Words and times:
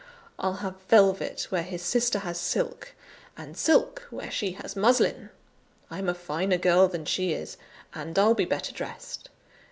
I'll 0.39 0.55
have 0.65 0.81
velvet 0.89 1.43
where 1.51 1.61
his 1.61 1.83
sister 1.83 2.17
has 2.17 2.39
silk, 2.39 2.95
and 3.37 3.55
silk 3.55 4.07
where 4.09 4.31
she 4.31 4.53
has 4.53 4.75
muslin: 4.75 5.29
I'm 5.91 6.09
a 6.09 6.15
finer 6.15 6.57
girl 6.57 6.87
than 6.87 7.05
she 7.05 7.33
is, 7.33 7.55
and 7.93 8.17
I'll 8.17 8.33
be 8.33 8.45
better 8.45 8.71
dressed. 8.73 9.29